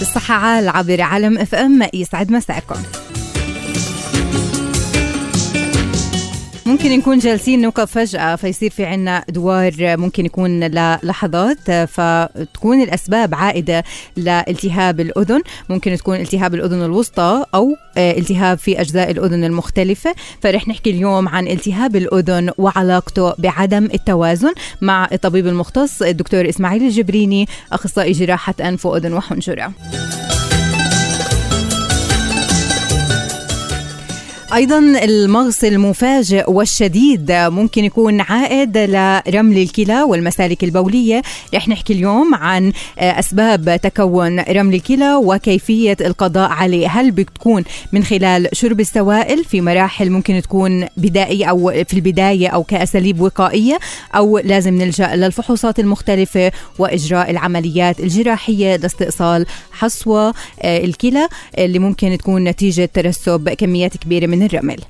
[0.00, 2.82] الصحة عال عبر عالم اف ام يسعد مساكم
[6.66, 13.84] ممكن نكون جالسين نوقف فجأة فيصير في عنا دوار ممكن يكون للحظات فتكون الأسباب عائدة
[14.16, 15.42] لالتهاب الأذن.
[15.68, 20.14] ممكن تكون التهاب الأذن الوسطى أو آه، التهاب في أجزاء الأذن المختلفة.
[20.42, 27.48] فرح نحكي اليوم عن التهاب الأذن وعلاقته بعدم التوازن مع الطبيب المختص الدكتور إسماعيل الجبريني
[27.72, 29.72] أخصائي جراحة أنف وأذن وحنجرة.
[34.54, 41.22] أيضا المغص المفاجئ والشديد ممكن يكون عائد لرمل الكلى والمسالك البولية.
[41.54, 46.88] رح نحكي اليوم عن أسباب تكون رمل الكلى وكيفية القضاء عليه.
[46.88, 52.62] هل بتكون من خلال شرب السوائل في مراحل ممكن تكون بدائية أو في البداية أو
[52.62, 53.78] كأساليب وقائية
[54.14, 62.90] أو لازم نلجأ للفحوصات المختلفة وإجراء العمليات الجراحية لاستئصال حصوة الكلى اللي ممكن تكون نتيجة
[62.94, 64.84] ترسب كميات كبيرة من rømmel.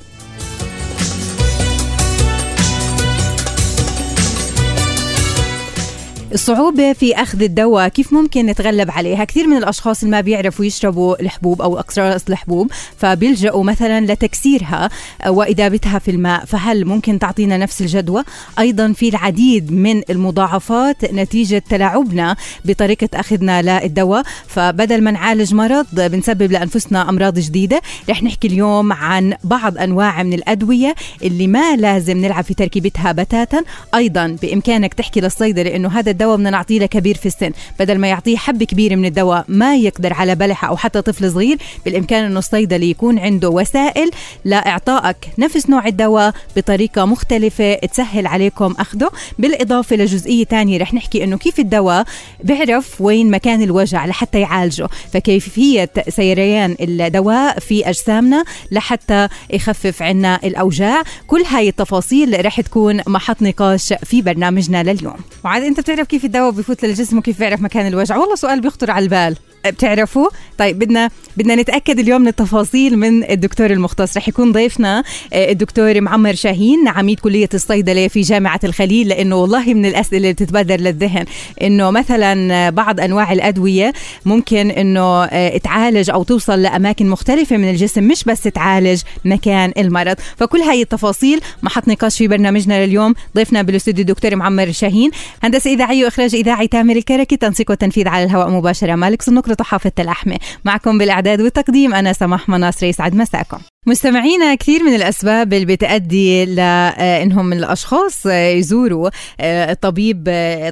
[6.33, 11.23] الصعوبة في أخذ الدواء كيف ممكن نتغلب عليها؟ كثير من الأشخاص اللي ما بيعرفوا يشربوا
[11.23, 14.91] الحبوب أو أقراص الحبوب فبيلجأوا مثلا لتكسيرها
[15.27, 16.45] وإذابتها في الماء.
[16.45, 18.25] فهل ممكن تعطينا نفس الجدوى؟
[18.59, 24.23] أيضا في العديد من المضاعفات نتيجة تلاعبنا بطريقة أخذنا للدواء.
[24.47, 27.81] فبدل ما نعالج مرض بنسبب لأنفسنا أمراض جديدة.
[28.11, 33.63] رح نحكي اليوم عن بعض أنواع من الأدوية اللي ما لازم نلعب في تركيبتها بتاتا.
[33.95, 37.51] أيضا بإمكانك تحكي للصيدلي أنه هذا الدواء بدنا نعطيه لكبير في السن.
[37.79, 41.59] بدل ما يعطيه حبة كبيرة من الدواء ما يقدر على بلحة أو حتى طفل صغير
[41.85, 44.11] بالإمكان أنه الصيدلي يكون عنده وسائل
[44.45, 51.39] لإعطائك نفس نوع الدواء بطريقة مختلفة تسهل عليكم أخذه بالإضافة لجزئية تانية رح نحكي أنه
[51.39, 52.05] كيف الدواء
[52.45, 54.89] بيعرف وين مكان الوجع لحتى يعالجه.
[55.13, 61.03] فكيفية سيريان الدواء في أجسامنا لحتى يخفف عنا الأوجاع.
[61.27, 65.17] كل هاي التفاصيل رح تكون محط نقاش في برنامجنا لليوم.
[65.45, 69.03] وعاد أنت بتعرف كيف الدواء بفوت للجسم وكيف بيعرف مكان الوجع؟ والله سؤال بيخطر على
[69.05, 69.37] البال.
[69.67, 70.29] بتعرفوا
[70.59, 74.17] طيب بدنا بدنا نتأكد اليوم من التفاصيل من الدكتور المختص.
[74.17, 79.75] رح يكون ضيفنا آه، الدكتور معمر شاهين عميد كلية الصيدلة في جامعة الخليل لأنه والله
[79.75, 81.25] من الأسئلة اللي بتتبادر للذهن
[81.63, 83.93] إنه مثلا بعض أنواع الأدوية
[84.25, 90.17] ممكن إنه آه، تعالج أو توصل لأماكن مختلفة من الجسم مش بس تعالج مكان المرض.
[90.37, 93.15] فكل هاي التفاصيل محط نقاش في برنامجنا لليوم.
[93.37, 95.11] ضيفنا بالاستوديو الدكتور معمر شاهين
[95.43, 100.39] هندسة إذاعية وإخراج إذاعي تامر الكركي تنسيق وتنفيذ على الهواء مباشرة مالك صنوك حافظة اللحمة
[100.65, 107.53] معكم بالإعداد والتقديم أنا سماح مناصر يسعد مساكم مستمعينا كثير من الأسباب اللي بتؤدي لانهم
[107.53, 110.25] الأشخاص يزوروا الطبيب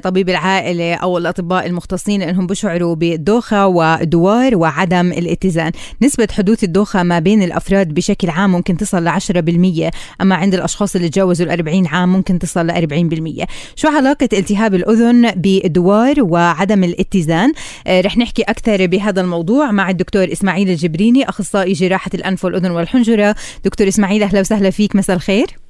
[0.03, 7.19] طبيب العائلة أو الأطباء المختصين لأنهم بشعروا بالدوخة ودوار وعدم الاتزان، نسبة حدوث الدوخة ما
[7.19, 9.91] بين الأفراد بشكل عام ممكن تصل ل 10%
[10.21, 12.71] أما عند الأشخاص اللي تجاوزوا ال 40 عام ممكن تصل ل
[13.41, 13.45] 40%.
[13.75, 17.51] شو علاقة التهاب الأذن بالدوار وعدم الاتزان؟
[17.87, 22.99] رح نحكي أكثر بهذا الموضوع مع الدكتور إسماعيل الجبريني أخصائي جراحة الأنف والأذن والحنجرة.
[22.99, 23.35] الحنجره
[23.65, 24.95] دكتور إسماعيل أهلا وسهلا فيك.
[24.95, 25.68] مساء الخير.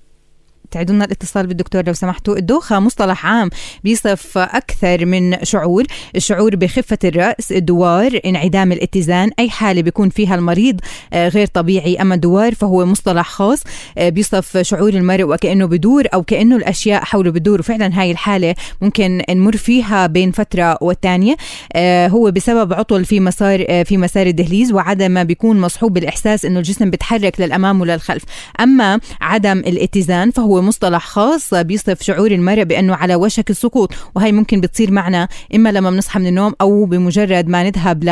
[0.72, 2.38] تعيدوا الاتصال بالدكتور لو سمحتوا.
[2.38, 3.50] الدوخة مصطلح عام
[3.84, 5.84] بيصف أكثر من شعور
[6.16, 10.80] الشعور بخفة الرأس الدوار انعدام الاتزان أي حالة بيكون فيها المريض
[11.14, 12.02] آه، غير طبيعي.
[12.02, 13.64] أما الدوار فهو مصطلح خاص
[13.98, 17.60] آه، بيصف شعور المرء وكأنه بدور أو كأنه الأشياء حوله بدور.
[17.60, 21.36] وفعلا هاي الحالة ممكن نمر فيها بين فترة والتانية.
[21.74, 26.60] آه، هو بسبب عطل في مسار في مسار الدهليز وعدم ما بيكون مصحوب بالإحساس أنه
[26.60, 28.24] الجسم بيتحرك للأمام وللخلف.
[28.60, 34.62] أما عدم الاتزان فهو مصطلح خاص بيصف شعور المرء بأنه على وشك السقوط وهي ممكن
[34.62, 38.04] بتصير معنا إما لما بنصحى من النوم أو بمجرد ما نذهب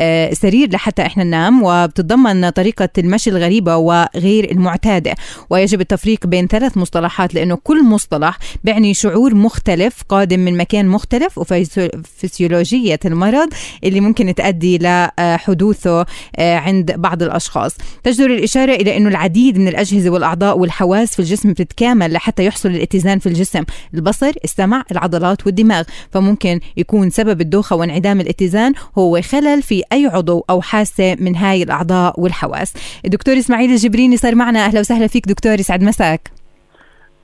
[0.00, 5.14] لسرير لحتى إحنا ننام وبتتضمن طريقة المشي الغريبة وغير المعتادة.
[5.50, 11.38] ويجب التفريق بين ثلاث مصطلحات لأنه كل مصطلح بيعني شعور مختلف قادم من مكان مختلف
[11.38, 13.48] وفسيولوجيه المرض
[13.84, 16.06] اللي ممكن تؤدي لحدوثه
[16.36, 17.76] آه، عند بعض الأشخاص.
[18.04, 22.68] تجدر الإشارة إلى أنه العديد من الأجهزة والأعضاء والحواس في الجسم بتتكامل كامل لحتى يحصل
[22.68, 25.82] الاتزان في الجسم البصر السمع العضلات والدماغ.
[26.12, 31.62] فممكن يكون سبب الدوخة وانعدام الاتزان هو خلل في أي عضو أو حاسة من هاي
[31.62, 32.72] الأعضاء والحواس.
[33.04, 34.66] الدكتور إسماعيل الجبريني صار معنا.
[34.66, 36.45] أهلا وسهلا فيك دكتور يسعد مساك.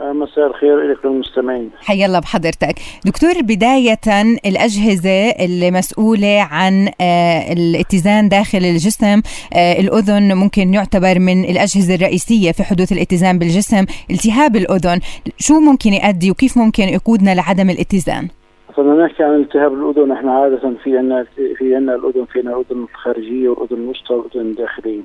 [0.02, 1.70] مساء الخير لكم المستمعين.
[1.80, 2.74] حيا الله بحضرتك.
[3.06, 9.22] دكتور بداية الأجهزة اللي مسؤولة عن آه، الاتزان داخل الجسم
[9.54, 15.00] آه، الأذن ممكن يعتبر من الأجهزة الرئيسية في حدوث الاتزان بالجسم التهاب الأذن.
[15.38, 18.28] شو ممكن يؤدي وكيف ممكن يقودنا لعدم الاتزان؟
[18.76, 20.12] فلما نحكي عن التهاب الأذن.
[20.12, 21.26] إحنا عادة في عندنا
[21.58, 25.00] في عندنا الأذن في عندنا الأذن الخارجيه والأذن الوسطى والأذن الداخليه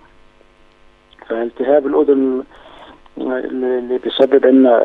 [1.29, 2.43] فالتهاب الأذن
[3.21, 4.75] اللي بيسبب عندنا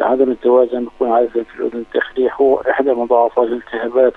[0.00, 4.12] عدم التوازن بيكون عادة في الأذن الداخلية هو إحدى مضاعفات الالتهابات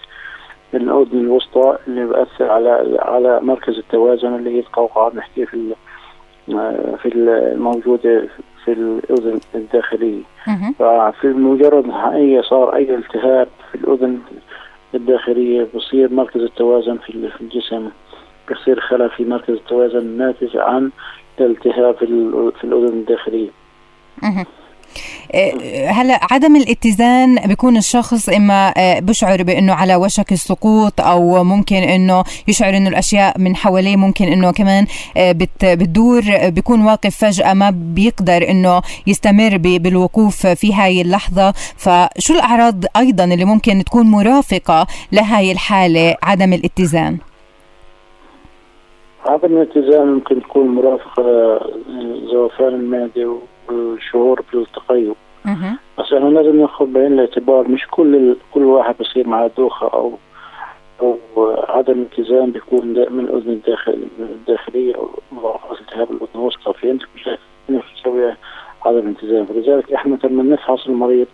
[0.74, 5.74] الأذن الوسطى اللي بأثر على على مركز التوازن اللي هي القوقعة بنحكي في
[7.02, 8.28] في الموجودة
[8.66, 10.22] في الأذن الداخلية.
[10.80, 14.20] ففي مجرد أي صار أي التهاب في الأذن
[14.96, 17.90] الداخلية بصير مركز التوازن في الجسم
[18.52, 20.92] بصير خلل في مركز التوازن الناتج عن
[21.40, 21.96] التهاب
[22.60, 23.50] في الأذن الداخلية.
[25.34, 31.76] أه، هلا عدم الاتزان بيكون الشخص إما أه، بشعر بإنه على وشك السقوط أو ممكن
[31.76, 34.86] إنه يشعر إنه الأشياء من حواليه ممكن إنه كمان
[35.18, 41.54] بتدور بيكون واقف فجأة ما بيقدر إنه يستمر بالوقوف في هاي اللحظة.
[41.78, 47.18] فشو الأعراض أيضا اللي ممكن تكون مرافقة لهاي الحالة عدم الاتزان؟
[49.26, 53.38] عدم الاتزان ممكن تكون مرافقة لزوفان المعدة
[53.70, 55.14] والشعور بالتقيؤ.
[56.00, 60.14] بس إحنا لازم ناخذ بعين الاعتبار مش كل كل واحد بصير معه دوخة أو
[61.02, 61.18] أو
[61.70, 67.08] عدم اتزان بيكون من الأذن الداخل الداخلية أو مضاعفات التهاب الأذن الوسطى في عندك
[67.70, 68.34] مشاكل
[68.86, 71.28] عدم اتزان فلذلك إحنا لما نفحص المريض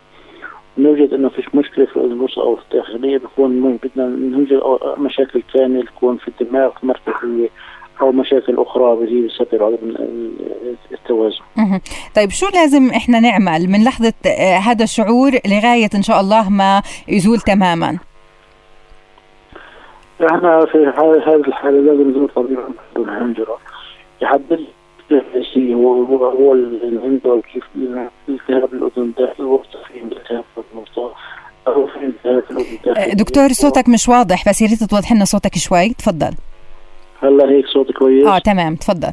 [0.77, 4.61] نوجد إنه فيش مشكلة في الوسطى أو في الداخليه بيكون بدنا نوجد
[4.97, 7.49] مشاكل ثانية تكون في الدماغ مركزيه
[8.01, 9.95] أو مشاكل أخرى بتجي بسبب عدم
[10.91, 11.39] التوازن.
[12.15, 16.81] طيب شو لازم إحنا نعمل من لحظة آه، هذا الشعور لغاية إن شاء الله ما
[17.07, 17.97] يزول تماما؟
[20.31, 20.77] إحنا في
[21.27, 22.59] هذه الحالة لازم نزور طبيب
[22.97, 23.57] الحنجره
[24.21, 24.65] يحدد
[25.11, 27.63] الشيء هو هو هو اللي عنده كيف
[28.29, 31.13] التهاب الاذن داخل الوسطى في التهاب الوسطى
[31.67, 35.89] أو في التهاب الاذن دكتور صوتك مش واضح بس يا ريت توضح لنا صوتك شوي.
[35.89, 36.31] تفضل.
[37.21, 39.11] هلا هيك صوتي كويس؟ آه تمام تفضل.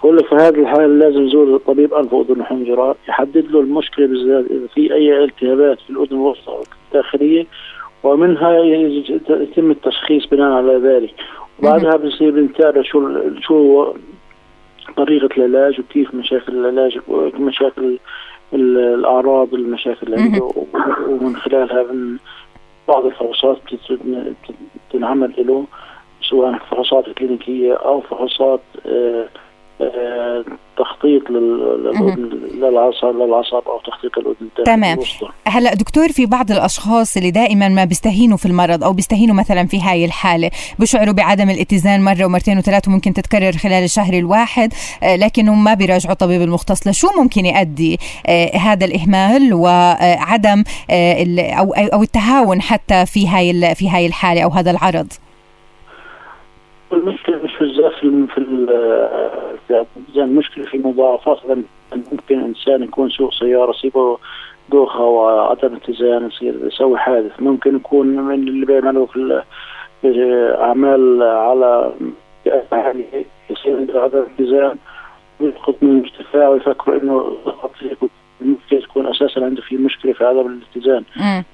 [0.00, 4.44] بقول لك في هذه الحالة لازم يزور طبيب أنف وأذن وحنجرة يحدد له المشكلة بالذات
[4.50, 7.46] إذا في أي التهابات في الأذن الوسطى الداخلية
[8.02, 8.58] ومنها
[9.28, 11.14] يتم التشخيص بناء على ذلك.
[11.58, 13.08] وبعدها بصير بنتابع شو
[13.40, 13.86] شو
[14.96, 16.98] طريقة العلاج وكيف مشاكل العلاج
[17.40, 17.98] مشاكل
[18.52, 20.40] الأعراض المشاكل اللي
[21.08, 22.16] ومن خلالها من
[22.88, 23.58] بعض الفحوصات
[24.90, 25.64] بتنعمل له
[26.22, 29.28] سواء فحوصات كلينيكية أو فحوصات آه،
[29.82, 30.44] آه،
[30.78, 31.30] تخطيط
[32.54, 34.98] للعصب للعصب أو تخطيط الاذن تمام.
[35.46, 39.80] هلا دكتور في بعض الأشخاص اللي دائما ما بيستهينوا في المرض أو بيستهينوا مثلا في
[39.80, 44.72] هاي الحالة بيشعروا بعدم الاتزان مرة ومرتين وثلاث وممكن تتكرر خلال الشهر الواحد
[45.02, 46.86] آه، لكنهم ما بيراجعوا الطبيب المختص.
[46.86, 47.98] لشو ممكن يؤدي
[48.54, 50.64] هذا الإهمال وعدم
[51.58, 55.12] أو أو التهاون حتى في هاي في هاي الحالة أو هذا العرض؟
[56.92, 59.84] المشكلة مش في الزاف في
[60.16, 61.38] المشكلة في مضاعفات
[62.12, 64.18] ممكن إنسان يكون سوق سيارة يصيبه
[64.70, 67.32] دوخة وعدم اتزان يصير يسوي حادث.
[67.40, 69.42] ممكن يكون من اللي بيعملوا في
[70.60, 71.92] اعمال على
[73.50, 74.76] يصير عنده عدم اتزان
[75.40, 77.36] يسقط من الارتفاع ويفكروا إنه
[78.40, 81.04] ممكن تكون أساسا عنده في مشكلة في عدم الاتزان.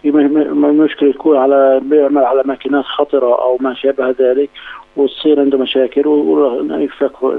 [0.02, 4.50] في مشكلة تكون على بيعمل على ماكينات خطرة أو ما شابه ذلك
[4.96, 7.38] وتصير عنده مشاكل ويفكروا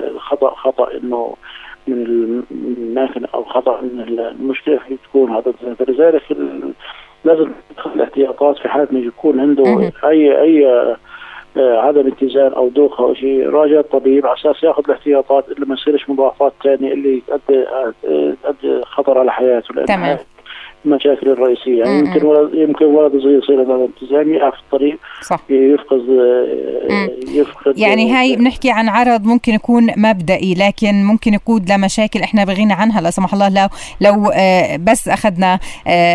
[0.00, 1.34] الخطا خطا إنه
[1.86, 2.02] من
[2.50, 5.52] الماكينة أو خطأ من المشكلة تكون هذا.
[5.78, 6.22] فلذلك
[7.24, 10.66] لازم تاخذ الاحتياطات في حالة ما يكون عنده اي أي
[11.56, 13.50] آه، عدم اتزان أو دوخه أو شيء.
[13.50, 17.64] راجع الطبيب على أساس ياخذ الاحتياطات اللي ما يصيرش مضاعفات ثانية اللي تؤدي
[18.42, 19.84] تؤدي خطر على حياته.
[19.84, 20.18] تمام.
[20.84, 21.82] المشاكل الرئيسية.
[21.84, 25.40] يعني يمكن ولد يمكن ولد صغير يصير هذا الالتزام يقع في الطريق صح.
[25.50, 26.02] يفقد
[27.34, 32.74] يفقد يعني هاي بنحكي عن عرض ممكن يكون مبدئي لكن ممكن يقود لمشاكل إحنا بغينا
[32.74, 33.48] عنها لا سمح الله.
[33.48, 33.68] لو
[34.00, 34.32] لو
[34.80, 35.58] بس أخذنا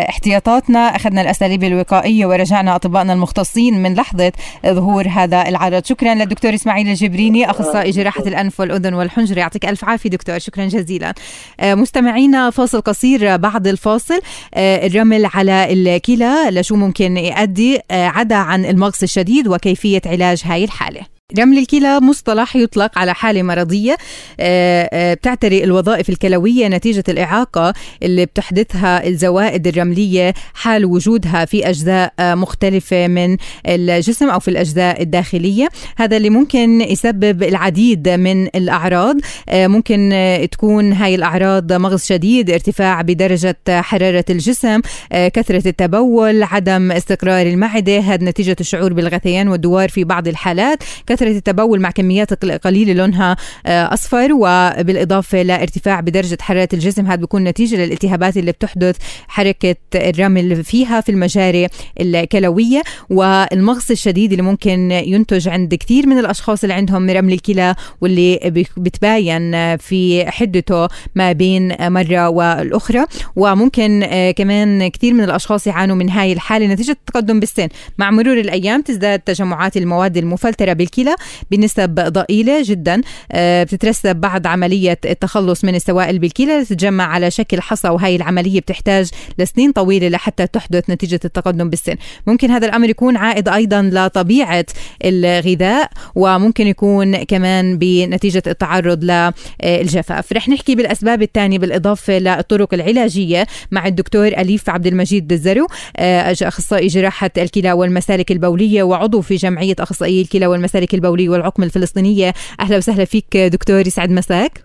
[0.08, 4.32] احتياطاتنا أخذنا الأساليب الوقائية ورجعنا أطبائنا المختصين من لحظة
[4.66, 5.84] ظهور هذا العرض.
[5.84, 9.38] شكرا للدكتور إسماعيل الجبريني أخصائي جراحة الأنف والأذن والحنجرة.
[9.38, 11.14] يعطيك ألف عافية دكتور شكرا جزيلا.
[11.62, 14.20] مستمعينا فاصل قصير بعد الفاصل.
[14.53, 20.64] آه، الرمل على الكلى لشو ممكن يؤدي آه، عدا عن المغص الشديد وكيفية علاج هاي
[20.64, 21.13] الحالة.
[21.38, 23.96] رمل الكلى مصطلح يطلق على حالة مرضية
[24.40, 32.12] آه، آه، بتعتري الوظائف الكلوية نتيجة الإعاقة اللي بتحدثها الزوائد الرملية حال وجودها في أجزاء
[32.18, 35.68] آه، مختلفة من الجسم أو في الأجزاء الداخلية.
[35.96, 39.16] هذا اللي ممكن يسبب العديد من الأعراض.
[39.52, 40.12] ممكن
[40.52, 44.80] تكون هاي الأعراض مغص شديد ارتفاع بدرجة حرارة الجسم
[45.12, 50.82] كثرة التبول عدم استقرار المعدة هذا نتيجة الشعور بالغثيان والدوار في بعض الحالات.
[51.14, 57.06] كثرة التبول مع كميات قليلة لونها آه، أصفر وبالإضافة لارتفاع بدرجة حرارة الجسم.
[57.06, 58.96] هذا بيكون نتيجة للالتهابات اللي بتحدث
[59.28, 61.68] حركة الرمل فيها في المجاري
[62.00, 62.82] الكلوية.
[63.10, 69.76] والمغص الشديد اللي ممكن ينتج عند كثير من الأشخاص اللي عندهم رمل الكلى واللي بتباين
[69.76, 73.04] في حدته ما بين مرة والأخرى.
[73.36, 76.66] وممكن آه، كمان كثير من الأشخاص يعانوا من هاي الحالة.
[76.66, 77.68] نتيجة التقدم بالسن.
[77.98, 81.16] مع مرور الأيام تزداد تجمعات المواد المفلترة بالكلى الكلى
[81.50, 83.00] بنسب ضئيلة جدا.
[83.32, 86.64] آه، بتترسب بعد عملية التخلص من السوائل بالكلى.
[86.64, 91.96] تتجمع على شكل حصى وهي العملية بتحتاج لسنين طويلة لحتى تحدث نتيجة التقدم بالسن.
[92.26, 94.66] ممكن هذا الأمر يكون عائد أيضا لطبيعة
[95.04, 100.32] الغذاء وممكن يكون كمان بنتيجة التعرض للجفاف.
[100.32, 106.86] رح نحكي بالأسباب الثانية بالإضافة للطرق العلاجية مع الدكتور أليف عبد المجيد الزرو آه، أخصائي
[106.86, 112.32] جراحة الكلى والمسالك البولية وعضو في جمعية أخصائي الكلى والمسالك البولية والعقم الفلسطينية.
[112.60, 114.64] أهلا وسهلا فيك دكتور يسعد مساك.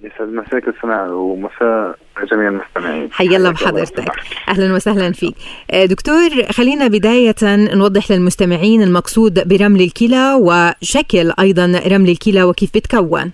[0.00, 1.98] يسعد مساك السماع ومساء
[2.32, 3.12] جميع المستمعين.
[3.12, 4.12] حيا الله بحضرتك.
[4.48, 5.34] أهلا وسهلا فيك.
[5.70, 7.34] آه، دكتور خلينا بداية
[7.74, 13.32] نوضح للمستمعين المقصود برمل الكلى وشكل أيضا رمل الكلى وكيف بتكون.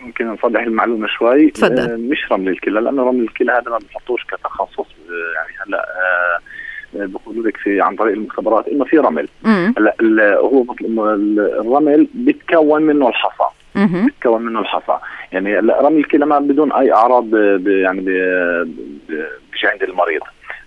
[0.00, 1.50] ممكن نصلح المعلومة شوي.
[1.50, 1.78] تفضل.
[1.78, 5.86] آه، مش رمل الكلى لأنه رمل الكلى هذا ما بنحطوش كتخصص آه، يعني هلا
[6.94, 9.28] بقولوا لك في عن طريق المختبرات إنه في رمل.
[9.44, 9.94] هلا
[10.38, 10.64] هو
[11.60, 13.44] الرمل بيتكون منه الحصى.
[13.74, 14.98] بيتكون منه الحصى.
[15.32, 17.34] يعني رمل الكلى بدون أي أعراض
[17.66, 20.20] يعني بيجي عند المريض.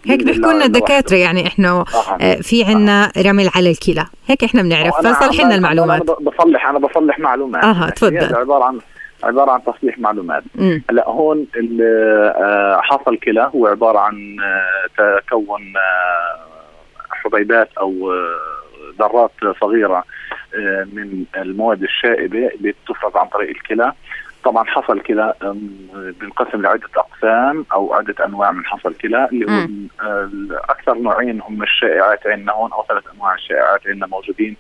[0.06, 1.86] هيك بيحكوا لنا الدكاتره يعني إحنا
[2.22, 3.22] آه في عندنا آه.
[3.22, 4.06] رمل على الكلى.
[4.28, 4.96] هيك إحنا بنعرف.
[4.96, 6.02] فصلح لنا المعلومات.
[6.02, 7.64] أنا بصلح أنا بصلح معلومات.
[7.64, 8.36] أها تفضل.
[8.36, 8.80] عبارة عن
[9.26, 10.44] عبارة عن تصليح معلومات.
[10.90, 11.48] هلا هون
[11.82, 14.38] آه، حصل كلى هو عبارة عن
[15.00, 16.46] آه، تكون آه،
[17.10, 18.14] حبيبات أو
[19.00, 20.04] ذرات صغيرة
[20.94, 23.94] من المواد الشائبة اللي بتفرز عن طريق الكلى
[24.44, 25.34] طبعا حصل كلى
[26.20, 29.68] بينقسم لعدة أقسام أو عدة أنواع من حصل كلى اللي هو
[30.70, 34.56] أكثر نوعين هم الشائعات عندنا هون أو ثلاث أنواع الشائعات عندنا موجودين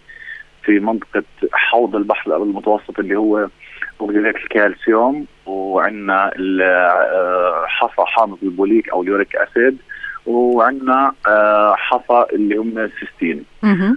[0.64, 3.48] في منطقة حوض البحر المتوسط اللي هو
[4.00, 6.32] وكذلك الكالسيوم وعندنا
[6.64, 9.78] آه، حصى حامض البوليك أو ال uric acid
[10.25, 13.46] وعندنا آه، حصى اللي هم السيستين.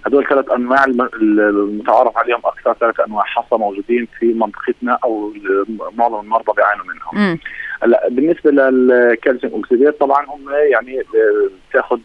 [0.06, 3.24] هذول ثلاث أنواع المتعارف عليهم أكثر ثلاث أنواع.
[3.24, 5.32] حصى موجودين في منطقتنا أو
[5.98, 7.38] معظم المرضى بيعانوا منهم.
[7.82, 11.02] هلا بالنسبة لل calcium oxalate طبعا هم يعني
[11.72, 11.98] تاخذ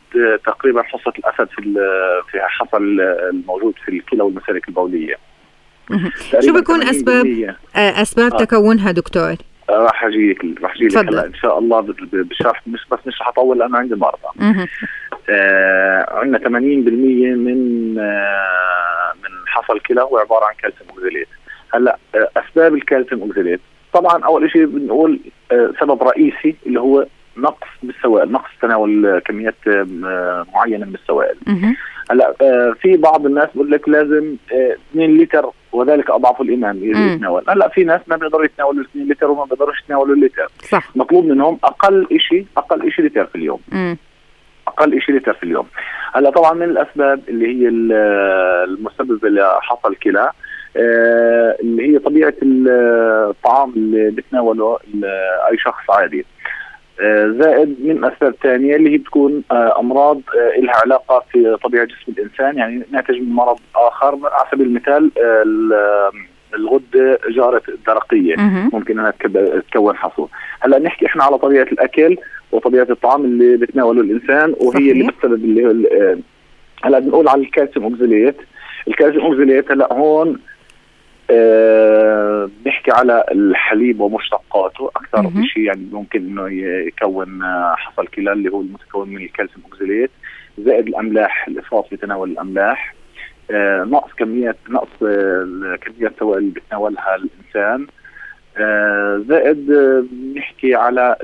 [0.45, 1.61] تقريبا حصة الأسد في
[2.31, 5.15] في حصى الموجود في الكلى والمسالك البولية.
[6.45, 7.25] شو بيكون اسباب
[7.75, 8.37] آه، أسباب آه.
[8.37, 9.35] تكونها دكتور؟
[9.69, 11.25] آه، راح اجيك راح أجي لك هلا.
[11.25, 11.81] إن شاء الله
[12.13, 14.67] بالشرح مش بس مش رح أطول لأنه عندي مرضى.
[15.29, 21.27] آه عندنا 80% من آه من حصى الكلى هو عبارة عن calcium oxalate
[21.73, 23.59] هلا آه أسباب ال calcium oxalate
[23.93, 25.19] طبعا أول شيء بنقول
[25.51, 27.05] آه سبب رئيسي اللي هو
[27.37, 31.35] نقص بالسوائل نقص تناول كميات آه معينة من السوائل.
[32.13, 34.35] هلا آه في بعض الناس بقول لك لازم
[34.91, 37.43] 2 لتر وذلك أضعف الإيمان يتناول.
[37.49, 40.47] هلا في ناس ما بيقدروا يتناولوا 2 لتر وما بيقدروش يتناولوا اللتر.
[40.69, 40.91] صح.
[40.95, 43.59] مطلوب منهم أقل شيء أقل شيء لتر في اليوم.
[43.71, 43.97] مم.
[44.67, 45.67] أقل شيء لتر في اليوم.
[46.13, 47.67] هلا طبعا من الأسباب اللي هي
[48.63, 50.29] المسببه لحصل كلى
[50.77, 54.79] آه اللي هي طبيعة الطعام اللي بتناوله
[55.51, 56.19] أي شخص عادي.
[56.19, 56.25] آه،
[57.39, 62.11] زائد من اسباب ثانية اللي هي بتكون آه، أمراض آه، لها علاقة في طبيعة جسم
[62.17, 62.57] الإنسان.
[62.57, 65.11] يعني ناتج من مرض آخر على سبيل المثال
[66.55, 68.35] الغدة جارة الدرقية.
[68.73, 69.13] ممكن انها
[69.71, 72.17] تكون حصوه هلأ نحكي إحنا على طبيعة الأكل
[72.51, 74.91] وطبيعة الطعام اللي بتناوله الإنسان وهي صحيح.
[74.91, 76.17] اللي بتسبب اللي
[76.83, 78.35] هلأ بنقول على ال calcium oxalate
[78.87, 80.39] ال calcium oxalate هلأ هون
[81.31, 84.91] أه بنحكي على الحليب ومشتقاته.
[84.95, 86.49] أكثر شيء يعني ممكن إنه
[86.87, 87.41] يكون
[87.75, 90.11] حصى الكلى اللي هو المتكون من ال calcium oxalate
[90.57, 92.95] زائد الأملاح الافراط في تناول الأملاح.
[93.51, 97.81] آه نقص كميات نقص آه كميات السوائل اللي بيتناولها الإنسان.
[97.83, 98.02] آه
[99.27, 99.65] زائد
[100.11, 101.15] بنحكي على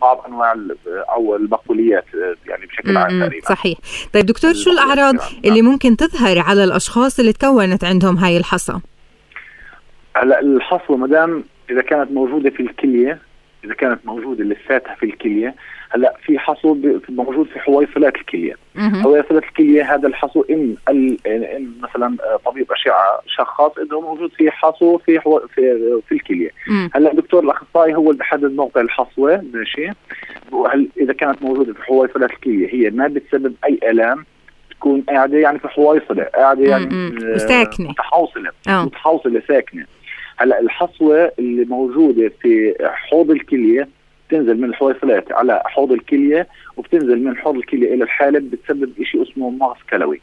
[0.00, 0.56] بعض أنواع
[0.88, 2.04] أو البقوليات
[2.46, 3.46] يعني بشكل عام تقريبا.
[3.46, 3.78] صحيح.
[4.14, 8.80] طيب دكتور شو الأعراض اللي ممكن تظهر على الأشخاص اللي تكونت عندهم هاي الحصى
[10.16, 13.18] هلا الحصوة مدام إذا كانت موجودة في الكلية
[13.64, 15.54] إذا كانت موجودة لساتها في الكلية
[15.90, 16.76] هلا في حصو
[17.08, 18.54] موجود في حويصلات الكلية.
[19.02, 25.20] حويصلات الكلية هذا الحصو إن ان مثلا طبيب أشعة شخص إنه موجود في حصو في
[25.20, 25.40] حو...
[25.54, 26.50] في, في الكلية.
[26.94, 29.88] هلا الدكتور الأخصائي هو اللي بحدد موقع الحصوة ماشي.
[30.72, 34.24] هل إذا كانت موجودة في حويصلات الكلية هي ما بتسبب أي آلام
[34.70, 36.88] تكون قاعدة يعني في حويصله قاعدة يعني
[37.38, 39.86] ساكنه متحوصله متحوصله ساكنة.
[40.36, 43.88] هلا الحصوة اللي موجودة في حوض الكلية
[44.28, 49.50] بتنزل من الحويصلات على حوض الكلية وبتنزل من حوض الكلية إلى الحالب بتسبب شيء اسمه
[49.50, 50.20] مغص كلوي.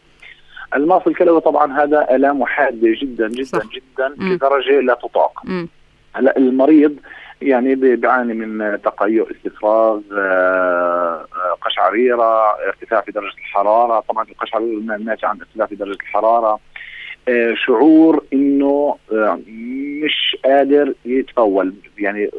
[0.76, 3.70] المغص الكلوي طبعا هذا آلام حاده جدا جدا صح.
[3.70, 5.44] جدا لدرجه لا تطاق.
[6.14, 6.96] هلا المريض
[7.42, 14.00] يعني بيعاني من تقيؤ استفراغ آه، آه، قشعريرة ارتفاع في درجة الحرارة.
[14.00, 16.60] طبعا القشعريرة ناتجه عن ارتفاع في درجة الحرارة.
[17.28, 18.98] آه، شعور إنه
[20.04, 21.74] مش قادر يتفول.
[21.98, 22.30] يعني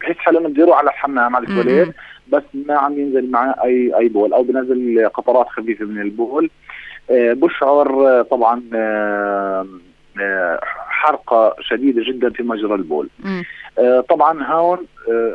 [0.00, 1.94] بحس حاله انه بده على الحمام على التواليت
[2.28, 6.50] بس ما عم ينزل معاه اي أي بول أو بنزل قطرات خفيفة من البول.
[7.10, 9.66] آه، بشعر طبعا آه،
[10.20, 13.08] آه، حرقة شديدة جدا في مجرى البول.
[14.08, 14.78] طبعا هون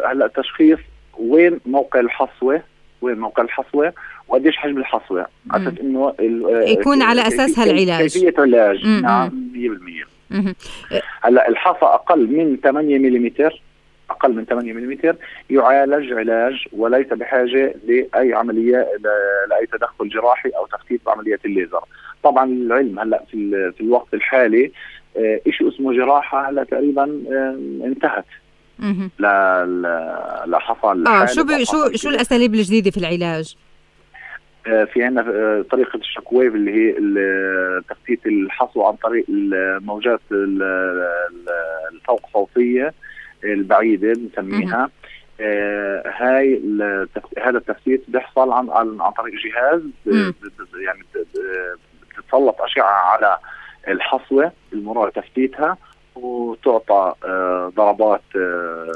[0.05, 0.79] هلأ تشخيص
[1.19, 2.61] وين موقع الحصوة
[3.01, 3.93] وين موقع الحصوة
[4.27, 5.25] وقديش حجم الحصوة.
[5.51, 6.13] على أساس إنه
[6.49, 8.13] يكون على اساسها العلاج.
[8.13, 9.51] كيفيه علاج نعم
[10.31, 10.41] 100%
[11.23, 13.29] هلأ الحصى أقل من 8 ملم
[14.21, 15.15] أقل من 8 ملم
[15.49, 18.87] يعالج علاج وليس بحاجة لأي عملية
[19.49, 21.83] لأي تدخل جراحي أو تخفيف بعمليات الليزر.
[22.23, 24.71] طبعا العلم هلأ في في الوقت الحالي
[25.17, 28.25] آه، شيء اسمه جراحة هلأ تقريبا آه، انتهت.
[29.19, 29.65] لا
[30.45, 33.55] لا حصل آه شو شو شو الأساليب الجديدة في العلاج؟
[34.67, 36.95] آه، في عندنا طريقة الشوك ويف اللي هي
[37.89, 40.21] تخفيف الحصو عن طريق الموجات
[41.91, 42.93] الفوق صوتية
[43.43, 44.89] البعيدة بنسميها
[45.41, 46.61] آه هاي
[47.41, 48.69] هذا التفتيت بيحصل عن
[49.01, 49.81] عن طريق جهاز
[50.85, 50.99] يعني
[52.17, 53.37] بتتسلط أشعة على
[53.87, 55.77] الحصوة المراد تفتيتها
[56.15, 58.91] وتعطى آه ضربات آه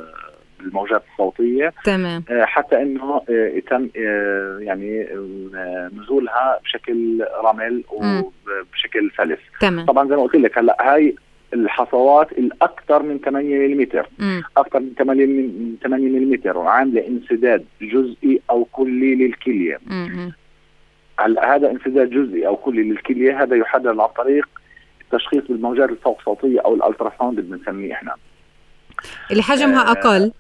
[0.59, 1.73] بالموجات الصوتية.
[1.83, 2.23] تمام.
[2.29, 5.07] آه حتى إنه آه يتم آه يعني
[5.93, 9.39] نزولها بشكل رمل وبشكل سلس.
[9.61, 9.85] تمام.
[9.85, 11.15] طبعا زي ما قلت لك هلأ هاي
[11.55, 13.87] الحصوات الأكثر من 8 ملم
[14.57, 19.79] أكثر من 8 من 8 ملم وعامله انسداد جزئي أو كلي للكلية.
[21.19, 24.47] هلا هذا انسداد جزئي أو كلي للكلية؟ هذا يحدد عن طريق
[25.01, 28.15] التشخيص بالموجات الفوق صوتيه أو الالتراساوند اللي بنسميه إحنا.
[29.31, 29.91] اللي حجمها آه.
[29.91, 30.31] أقل؟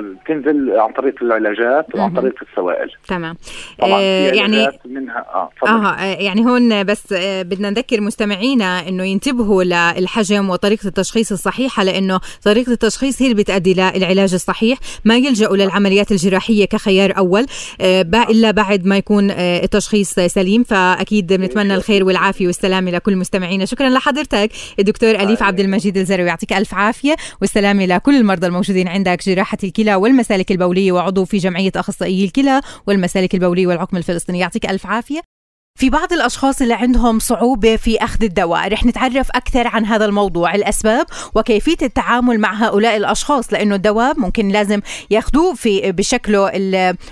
[0.00, 2.90] بتنزل عن طريق العلاجات وعن طريق السوائل.
[3.08, 3.36] تمام.
[3.78, 9.64] طبعا آه يعني منها آه, آه يعني هون بس آه بدنا نذكر مستمعينا إنه ينتبهوا
[9.64, 14.78] للحجم وطريقة التشخيص الصحيحة لأنه طريقة التشخيص هي اللي بتؤدي للعلاج الصحيح.
[15.04, 17.46] ما يلجأوا للعمليات الجراحية كخيار أول
[17.80, 20.62] آه إلا بعد ما يكون التشخيص سليم.
[20.62, 23.64] فأكيد بنتمنى الخير والعافية والسلامة لكل مستمعينا.
[23.64, 24.50] شكرا لحضرتك.
[24.78, 29.18] الدكتور أليف عبد المجيد الزروي يعطيك ألف عافية والسلامة لكل المرضى الموجودين عندك.
[29.26, 34.38] جراحة الكلى والمسالك البولية وعضو في جمعية أخصائيي الكلى والمسالك البولية والعقم الفلسطيني.
[34.38, 35.20] يعطيك ألف عافية.
[35.78, 40.54] في بعض الأشخاص اللي عندهم صعوبة في أخذ الدواء رح نتعرف أكثر عن هذا الموضوع.
[40.54, 44.80] الأسباب وكيفية التعامل مع هؤلاء الأشخاص لأنه الدواء ممكن لازم
[45.10, 46.50] ياخذوه في بشكله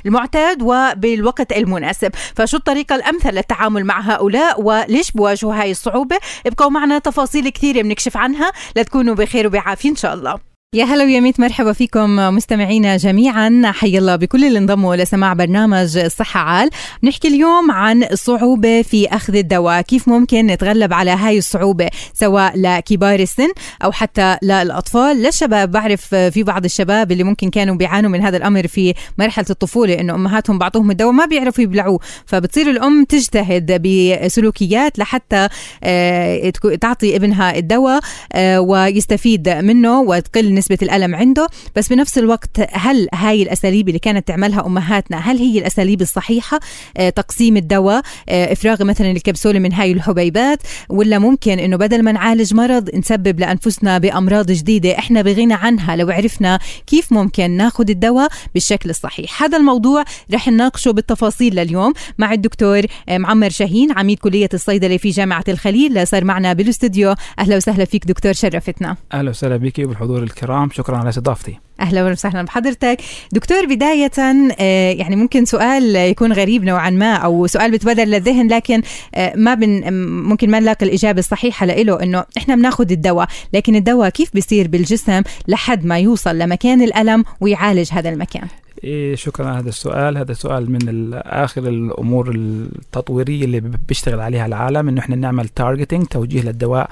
[0.07, 2.11] المعتاد وبالوقت المناسب.
[2.35, 8.17] فشو الطريقة الأمثل للتعامل مع هؤلاء وليش بواجهوا هاي الصعوبة؟ ابقوا معنا تفاصيل كثيرة بنكشف
[8.17, 8.53] عنها.
[8.77, 10.50] لتكونوا بخير وبعافية إن شاء الله.
[10.75, 13.63] يا هلا ويا ميت مرحبا فيكم مستمعينا جميعا.
[13.75, 16.71] حي الله بكل اللي انضموا لسماع برنامج الصحة عال.
[17.03, 19.81] نحكي اليوم عن الصعوبة في أخذ الدواء.
[19.81, 23.49] كيف ممكن نتغلب على هاي الصعوبة؟ سواء لكبار السن
[23.85, 25.23] أو حتى للأطفال.
[25.23, 29.95] للشباب بعرف في بعض الشباب اللي ممكن كانوا بيعانوا من هذا الأمر في مرحلة الطفولة
[29.95, 32.01] إنه أمهاتهم بعطوهم الدواء ما بيعرفوا يبلعوه.
[32.27, 35.49] فبتصير الأم تجتهد بسلوكيات لحتى
[35.85, 38.01] آه، تعطي ابنها الدواء
[38.33, 44.29] آه، ويستفيد منه وتقل نسبة الألم عنده بس بنفس الوقت هل هاي الأساليب اللي كانت
[44.29, 46.61] تعملها أمهاتنا هل هي الأساليب الصحيحة؟
[46.97, 52.13] آه، تقسيم الدواء آه، إفراغ مثلا الكبسولة من هاي الحبيبات ولا ممكن إنه بدل ما
[52.13, 58.29] نعالج مرض نسبب لأنفسنا بأمراض جديدة إحنا بغنى عنها لو عرفنا كيف ممكن ناخذ الدواء
[58.55, 59.43] بالشكل الصحيح.
[59.43, 65.11] هذا الموضوع رح نناقشه بالتفاصيل لليوم مع الدكتور آه، معمر شاهين عميد كلية الصيدلة في
[65.11, 66.07] جامعة الخليل.
[66.07, 67.15] صار معنا بالأستوديو.
[67.39, 68.97] أهلا وسهلا فيك دكتور شرفتنا.
[69.13, 70.50] أهلا وسهلا بك وبالحضور الكرام.
[70.51, 71.59] الكرام شكرا على استضافتي.
[71.81, 72.99] أهلا وسهلا بحضرتك.
[73.33, 78.83] دكتور بداية آه، يعني ممكن سؤال يكون غريب نوعا ما أو سؤال بتبادر للذهن لكن
[79.15, 79.93] آه، ما بن
[80.29, 85.23] ممكن ما نلاقي الإجابة الصحيحة له إنه إحنا بناخذ الدواء لكن الدواء كيف بيصير بالجسم
[85.49, 88.49] لحد ما يوصل لمكان الألم ويعالج هذا المكان؟
[88.85, 90.17] إيه شكرا على هذا السؤال.
[90.17, 96.43] هذا سؤال من آخر الأمور التطويرية اللي بيشتغل عليها العالم إنه إحنا نعمل تارجتنج توجيه
[96.43, 96.91] للدواء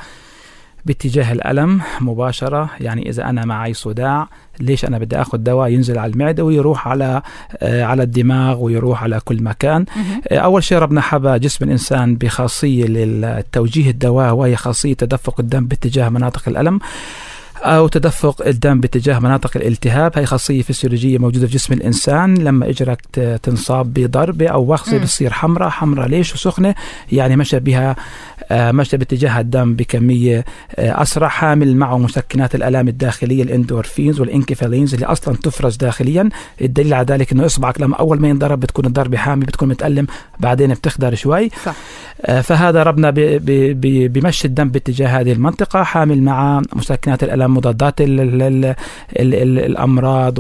[0.85, 2.71] باتجاه الألم مباشرة.
[2.81, 4.29] يعني إذا أنا معي صداع
[4.61, 7.23] ليش أنا بدي أخذ دواء ينزل على المعدة ويروح على
[7.57, 9.85] آه على الدماغ ويروح على كل مكان؟
[10.29, 16.09] آه أول شيء ربنا حبى جسم الإنسان بخاصية للتوجيه الدواء وهي خاصية تدفق الدم باتجاه
[16.09, 16.81] مناطق الألم.
[17.63, 20.19] أو تدفق الدم باتجاه مناطق الالتهاب.
[20.19, 22.35] هي خاصية فسيولوجية موجودة في جسم الإنسان.
[22.35, 23.01] لما إجرك
[23.43, 25.69] تنصاب بضربة أو وخزة بتصير حمراء.
[25.69, 26.75] حمراء ليش؟ وسخنة.
[27.13, 27.97] يعني مشى بها
[28.51, 30.45] آه، مشى باتجاه الدم بكمية
[30.77, 31.29] آه، أسرع.
[31.29, 36.29] حامل معه مسكنات الآلام الداخلية الإندورفينز والإنكفالينز اللي أصلا تفرز داخليا.
[36.61, 40.07] الدليل على ذلك أنه إصبعك لما أول ما ينضرب بتكون الضربة حامي بتكون متألم
[40.41, 41.51] بعدين بتخدر شوي.
[41.65, 41.75] صح.
[42.27, 43.13] آه، فهذا ربنا
[44.09, 45.83] بمشي الدم باتجاه هذه المنطقة.
[45.83, 47.95] حامل مع مسكنات الآلام مضادات
[49.17, 50.39] الأمراض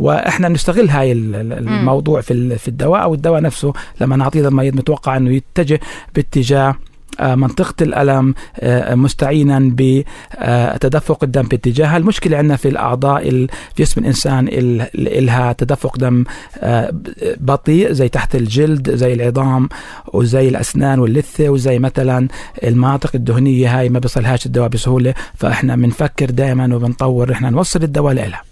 [0.00, 5.30] وإحنا بنستغل هاي الموضوع في في الدواء أو الدواء نفسه لما نعطيه المريض متوقع أنه
[5.30, 5.80] يتجه
[6.14, 6.74] باتجاه
[7.20, 13.48] منطقة الألم آه، مستعينا بتدفق الدم باتجاهها المشكلة عندنا في الأعضاء في
[13.78, 14.48] جسم الإنسان
[14.94, 16.24] إلها تدفق دم
[16.58, 16.94] آه،
[17.40, 19.68] بطيء زي تحت الجلد زي العظام
[20.12, 22.28] وزي الأسنان واللثة وزي مثلا
[22.64, 28.42] المناطق الدهنية هاي ما بيصلهاش الدواء بسهولة فإحنا بنفكر دائما وبنطور إحنا نوصل الدواء لها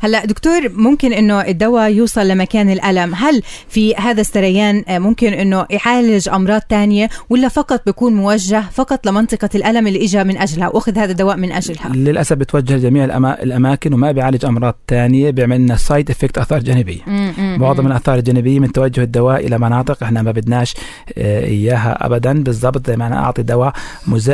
[0.00, 6.28] هلا دكتور ممكن إنه الدواء يوصل لمكان الألم هل في هذا السريان ممكن إنه يعالج
[6.28, 11.10] أمراض تانية ولا فقط بيكون موجه فقط لمنطقة الألم اللي إجا من أجلها وأخذ هذا
[11.10, 11.88] الدواء من أجلها.
[11.88, 13.04] للأسف بتوجه لجميع
[13.42, 17.00] الأماكن وما بيعالج أمراض ثانية بيعمل لنا side effect آثار جانبية.
[17.38, 20.74] معظم الآثار الجانبية من توجه الدواء إلى مناطق إحنا ما بدناش
[21.18, 22.42] آه، إياها أبدا.
[22.42, 23.72] بالضبط زي ما أنا أعطي دواء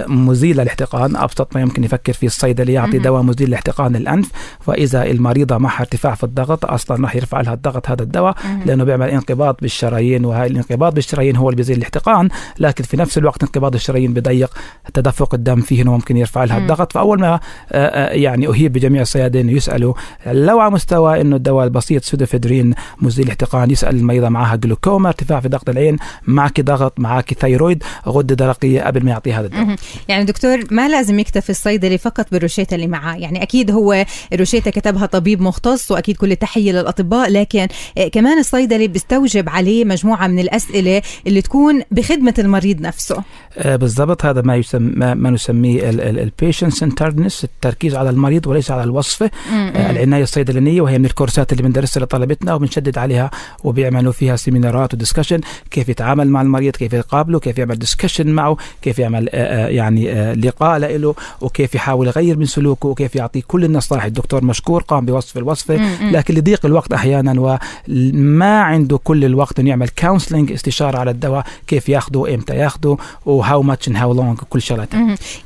[0.08, 4.30] مزيل للاحتقان أبسط ما يمكن يفكر فيه الصيدلي يعطي دواء مزيل لاحتقان الأنف.
[4.66, 9.08] وإذا المريضة معها ارتفاع في الضغط أصلا راح يرفع لها الضغط هذا الدواء لأنه بيعمل
[9.08, 10.24] انقباض بالشرايين.
[10.24, 14.50] وهي الانقباض بالشرايين هو اللي بيزيل الاحتقان لكن في نفس الوقت انقباض الشرايين بضيق
[14.94, 16.92] تدفق الدم فيه إنه ممكن يرفع لها الضغط.
[16.92, 17.40] فأول ما آه،
[17.72, 19.94] آه، يعني أهيب بجميع الصيادله انه يسألوا
[20.26, 25.48] لو على مستوى إنه الدواء البسيط سودوفيدرين مزيل احتقان يسأل المريضة معها جلوكوما ارتفاع في
[25.48, 29.76] ضغط العين معك ضغط معك thyroid غدة درقية قبل ما يعطي هذا الدواء.
[30.08, 35.06] يعني دكتور ما لازم يكتفي الصيدلي فقط بالروشيته اللي معاه؟ يعني أكيد هو الروشيته كتبها
[35.06, 41.02] طبيب مختص وأكيد كل التحية للأطباء لكن آه، كمان الصيدلي بيستوجب عليه مجموعة من الأسئلة
[41.26, 43.22] اللي تكون بخدمة المريض نفسه.
[43.64, 49.30] بالضبط هذا ما يسمى ما نسميه ال patient centeredness التركيز على المريض وليس على الوصفه
[49.52, 53.30] آه، العناية الصيدلانية وهي من الكورسات اللي بندرسها لطلبتنا وبنشدد عليها
[53.64, 58.56] وبيعملوا فيها سيمينارات و discussion كيف يتعامل مع المريض كيف يقابله كيف يعمل discussion معه
[58.82, 63.64] كيف يعمل آه، آه، يعني لقاء له وكيف يحاول يغير من سلوكه وكيف يعطيه كل
[63.64, 64.04] النصائح.
[64.04, 65.74] الدكتور مشكور قام بوصف الوصفه
[66.10, 71.88] لكن لضيق الوقت أحيانا وما عنده كل الوقت إنه يعمل counseling استشارة على الدواء كيف
[71.88, 72.96] ياخده إمتى ياخده
[73.28, 74.88] و how much and how long كل شغلات.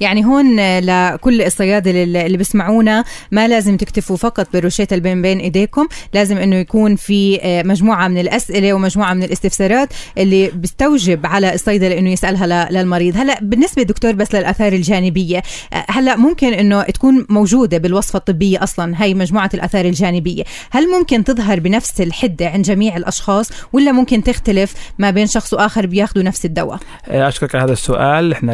[0.01, 5.89] يعني هون لكل الصيادله اللي بيسمعونا ما لازم تكتفوا فقط بالروشيتا اللي بين بين إيديكم.
[6.15, 11.99] لازم إنه يكون في آه، مجموعة من الأسئلة ومجموعة من الاستفسارات اللي بيستوجب على الصيدلة
[11.99, 13.17] إنه يسألها للمريض.
[13.17, 15.43] هلأ بالنسبة دكتور بس للآثار الجانبية
[15.73, 20.45] آه، هلأ ممكن إنه تكون موجودة بالوصفة الطبية أصلا هي مجموعة الآثار الجانبية.
[20.71, 25.87] هل ممكن تظهر بنفس الحدة عند جميع الأشخاص ولا ممكن تختلف ما بين شخص وآخر
[25.87, 28.53] بياخذوا نفس الدواء؟ آه، أشكرك على هذا هذا السؤال إحنا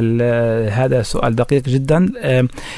[0.85, 2.09] هذا سؤال دقيق جدا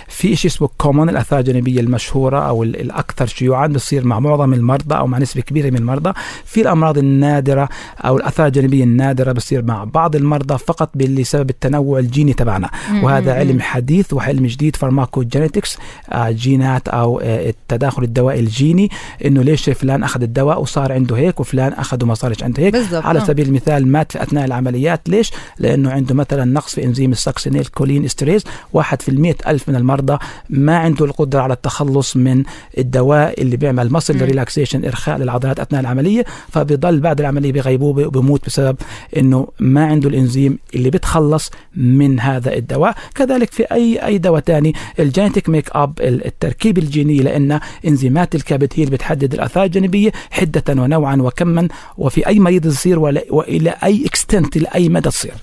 [0.09, 5.07] في شيء اسمه common الأثار الجانبية المشهورة أو الأكثر شيوعا بتصير مع معظم المرضى أو
[5.07, 6.13] مع نسبة كبيرة من المرضى
[6.45, 7.69] في الأمراض النادرة
[8.01, 12.71] أو الأثار الجانبية النادرة بتصير مع بعض المرضى فقط بسبب التنوع الجيني تبعنا
[13.03, 15.79] وهذا علم حديث وعلم جديد pharmacogenetics
[16.13, 18.91] آه، جينات أو آه، التداخل الدوائي الجيني
[19.25, 23.05] إنه ليش فلان أخذ الدواء وصار عنده هيك وفلان اخذه وما صارش عنده هيك بالزبط.
[23.05, 23.25] على آه.
[23.25, 28.05] سبيل المثال مات في أثناء العمليات ليش؟ لأنه عنده مثلا نقص في إنزيم ال succinylcholine
[28.05, 30.19] esterase واحد في المئة ألف من المرضى
[30.51, 32.45] ما عنده القدرة على التخلص من
[32.79, 38.77] الدواء اللي بيعمل muscle relaxation إرخاء للعضلات أثناء العملية فبيضل بعد العملية بغيبوبة وبموت بسبب
[39.17, 42.95] أنه ما عنده الإنزيم اللي بتخلص من هذا الدواء.
[43.15, 48.85] كذلك في أي أي دواء ثاني ال genetic makeup التركيب الجيني لأن إنزيمات الكبد هي
[48.85, 52.99] اللي بتحدد الآثار الجانبية حدة ونوعا وكما وفي أي مريض تصير
[53.31, 55.35] وإلى أي اكستنت لأي مدى تصير.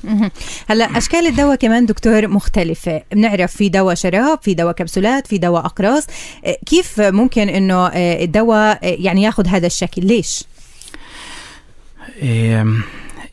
[0.68, 5.66] هلا أشكال الدواء كمان دكتور مختلفة بنعرف في دواء شراب في دواء كبسولات في دواء
[5.66, 6.08] أقراص.
[6.66, 10.44] كيف ممكن أنه الدواء يعني ياخذ هذا الشكل؟ ليش؟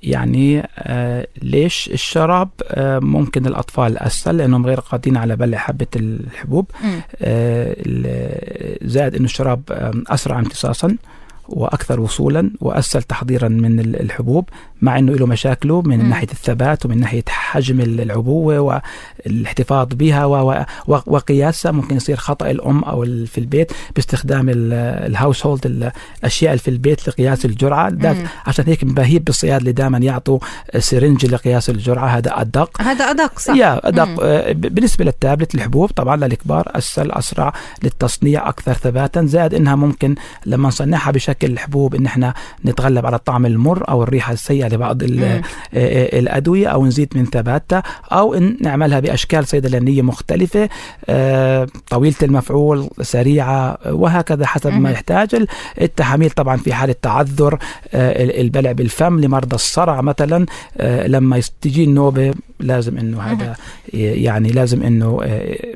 [0.03, 6.71] يعني آه ليش الشراب آه ممكن الأطفال أسهل؟ لأنهم غير قادرين على بلع حبة الحبوب.
[7.23, 7.77] آه
[8.83, 9.63] زائد أنه الشراب
[10.09, 10.97] أسرع امتصاصا.
[11.49, 14.49] وأكثر وصولا وأسهل تحضيرا من الحبوب
[14.83, 16.09] مع إنه له مشاكله من م.
[16.09, 18.83] ناحية الثبات ومن ناحية حجم العبوة
[19.27, 20.25] والاحتفاظ بها
[20.87, 21.73] وقياسها.
[21.73, 27.45] ممكن يصير خطأ الأم أو في البيت باستخدام الهاوس هولد الأشياء اللي في البيت لقياس
[27.45, 27.93] الجرعة.
[28.47, 30.39] عشان هيك بهيب بالصيادله دائما يعطوا
[30.79, 32.07] سرنج لقياس الجرعة.
[32.07, 32.83] هذا أدق.
[32.83, 33.55] هذا أدق صح.
[33.55, 34.09] يا أدق.
[34.09, 34.17] مم.
[34.23, 37.53] آه، بالنسبة للتابلت الحبوب طبعا للكبار أسهل أسرع
[37.83, 39.27] للتصنيع أكثر ثباتا.
[39.27, 40.15] زائد إنها ممكن
[40.47, 45.43] لما نصنعها بشكل الحبوب إن إحنا نتغلب على الطعم المر أو الريحة السيئة لبعض آه،
[45.75, 50.69] آه، الأدوية أو نزيد من ثباتها أو إن نعملها بأشكال صيدلانيه مختلفة
[51.09, 55.47] آه، طويلة المفعول سريعة وهكذا حسب ما يحتاج.
[55.81, 57.59] التحاميل طبعا في حالة تعذر
[57.95, 60.47] البلع بالفم لمرضى الصرع مثلا
[61.07, 62.35] لما تجي النوبة
[62.65, 63.57] لازم إنه هذا
[63.93, 65.21] يعني لازم إنه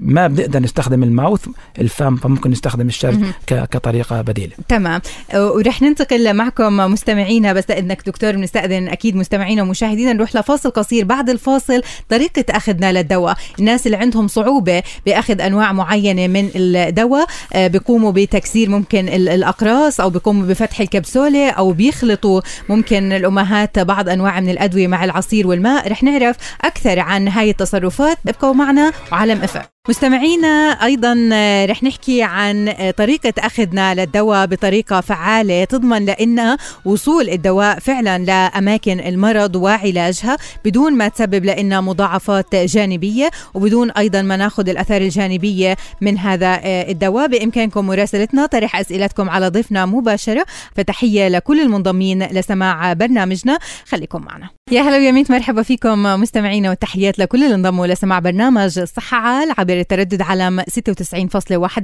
[0.00, 1.46] ما بنقدر نستخدم الماوث
[1.78, 4.52] الفم فممكن نستخدم الشرج كطريقة بديلة.
[4.68, 5.00] تمام.
[5.34, 11.04] ورح ننتقل معكم مستمعينا بس إنك دكتور بنستأذن أكيد مستمعينا ومشاهدينا نروح لفاصل قصير.
[11.04, 13.36] بعد الفاصل طريقة أخذنا للدواء.
[13.58, 20.10] الناس اللي عندهم صعوبة بأخذ أنواع معينة من الدواء آه، بيقوموا بتكسير ممكن الأقراص أو
[20.10, 25.88] بيقوموا بفتح الكبسولة أو بيخلطوا ممكن الأمهات بعض أنواع من الأدوية مع العصير والماء.
[25.90, 28.18] رح نعرف أكثر عن هاي التصرفات.
[28.28, 30.48] ابقوا معنا وعالم افهم مستمعينا
[30.84, 37.78] أيضا آه، رح نحكي عن آه، طريقة أخذنا للدواء بطريقة فعالة تضمن لنا وصول الدواء
[37.78, 45.00] فعلا لأماكن المرض وعلاجها بدون ما تسبب لنا مضاعفات جانبية وبدون أيضا ما ناخذ الأثار
[45.02, 47.28] الجانبية من هذا آه، الدواء.
[47.28, 50.46] بإمكانكم مراسلتنا طرح أسئلتكم على ضيفنا مباشرة.
[50.76, 53.58] فتحية لكل المنضمين لسماع برنامجنا.
[53.86, 54.48] خليكم معنا.
[54.70, 59.77] يا هلا ويا مرحبا فيكم مستمعينا والتحيات لكل اللي انضموا لسماع برنامج الصحة عال عبر
[59.80, 60.64] التردد علم 96.1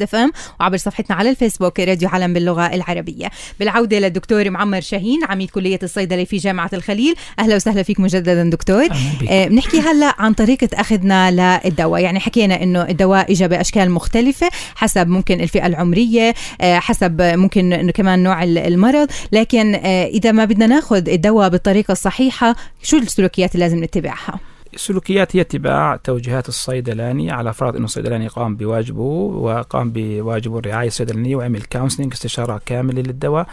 [0.03, 3.30] FM وعبر صفحتنا على الفيسبوك راديو علم باللغة العربية.
[3.61, 7.14] بالعودة للدكتور معمر شاهين عميد كلية الصيدلة في جامعة الخليل.
[7.38, 8.88] أهلا وسهلا فيك مجددا دكتور.
[9.30, 12.00] آه بنحكي هلا عن طريقة أخذنا للدواء.
[12.02, 18.22] يعني حكينا إنه الدواء إجا بأشكال مختلفة حسب ممكن الفئة العمرية آه حسب ممكن كمان
[18.22, 19.09] نوع المرض.
[19.33, 24.40] لكن آه إذا ما بدنا ناخذ الدواء بالطريقة الصحيحة شو السلوكيات اللي لازم نتبعها؟
[24.74, 31.37] السلوكيات هي اتباع توجيهات الصيدلاني على فرض إنه الصيدلاني قام بواجبه وقام بواجبه الرعاية الصيدلانيه
[31.37, 33.46] وعمل كونسلنج استشارة كاملة للدواء.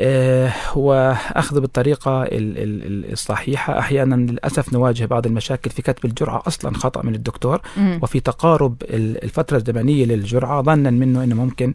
[0.00, 3.78] آه، واخذه بالطريقة الصحيحة.
[3.78, 7.60] أحيانا للأسف نواجه بعض المشاكل في كتب الجرعة أصلا خطأ من الدكتور.
[7.76, 7.98] مم.
[8.02, 11.72] وفي تقارب الفترة الزمنية للجرعة ظنا منه إنه ممكن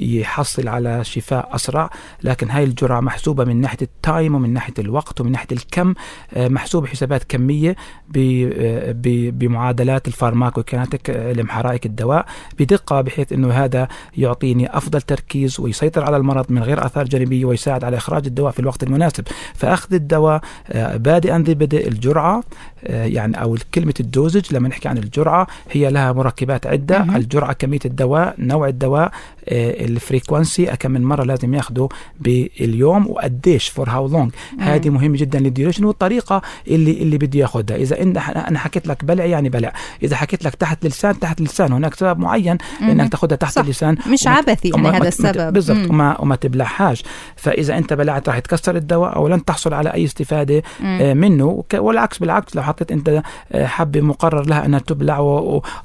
[0.00, 1.90] يحصل على شفاء أسرع.
[2.22, 5.94] لكن هاي الجرعة محسوبة من ناحية ال time ومن ناحية الوقت ومن ناحية الكم.
[6.34, 7.76] آه، محسوبه حسابات كمية
[8.16, 8.94] آه،
[9.30, 12.26] بمعادلات ال pharmacokinetic لحرائك الدواء
[12.58, 17.84] بدقة بحيث إنه هذا يعطيني أفضل تركيز ويسيطر على المرض من غير آثار جانبية ويساعد
[17.84, 19.24] على إخراج الدواء في الوقت المناسب.
[19.54, 22.42] فأخذ الدواء آه، بادئا ببدء الجرعة
[22.84, 27.02] آه، يعني أو كلمة ال dosage لما نحكي عن الجرعة هي لها مركبات عدة.
[27.02, 29.12] الجرعة كمية الدواء نوع الدواء
[29.48, 31.88] ال frequency كم من مرة لازم ياخده
[32.20, 37.76] باليوم وقديش for how long هذه مهمة جدا لل duration والطريقة اللي اللي بده ياخذها
[37.76, 39.72] إذا انت أنا حكيت لك بلع يعني بلع.
[40.02, 43.62] إذا حكيت لك تحت اللسان تحت اللسان هناك سبب معين إنك تاخذها تحت صح.
[43.62, 45.52] اللسان مش عبثي يعني هذا السبب.
[45.52, 45.90] بالضبط.
[45.90, 47.04] وما وما تبلعهاش.
[47.36, 50.98] فإذا أنت بلعت راح يتكسر الدواء أو لن تحصل على أي استفادة مم.
[51.00, 51.64] آه، منه.
[51.74, 55.18] والعكس بالعكس لو حطيت أنت آه، حبة مقرر لها إنها تبلع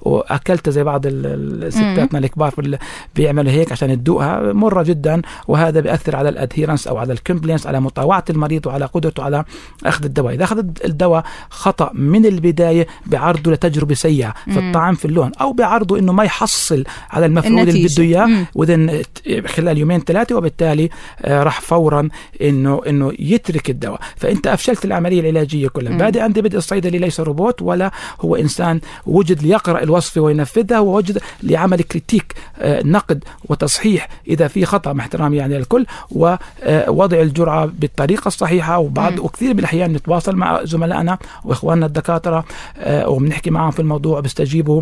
[0.02, 2.78] واكلتها زي بعض الستاتنا الكبار
[3.16, 7.68] بيعملوا هيك عشان تدوقها مرة جدا وهذا بيأثر على ال adherence أو على ال compliance
[7.68, 9.44] على مطاوعة المريض وعلى قدرته على
[9.86, 10.34] أخذ الدواء.
[10.34, 16.00] إذا اخذ الدواء خطأ من البداية بعرضه لتجربة سيئة في الطعم في اللون أو بعرضه
[16.00, 19.02] إنه ما يحصل على المفعول اللي بده إياه within
[19.46, 20.90] خلال يومين ثلاثة وبالتالي
[21.22, 22.10] آه، راح فورا
[22.42, 24.00] إنه إنه يترك الدواء.
[24.16, 25.98] فأنت أفشلت العملية العلاجية كلها.
[25.98, 31.82] بادئ عند بدء الصيدلي ليس روبوت ولا هو إنسان وجد ليقرأ الوصفه وينفذها ووجد لعمل
[31.82, 38.78] كريتيك آه، نقد وتصحيح إذا في خطأ مع احترامي يعني الكل ووضع الجرعة بالطريقة الصحيحة
[38.80, 42.46] وبعض وكثير من الأحيان نتواصل مع زملائنا وإخواننا الدكاترة
[42.78, 44.82] آه، وبنحكي معهم في الموضوع بيستجيبوا